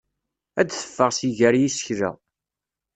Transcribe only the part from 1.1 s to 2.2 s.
si gar yisekla.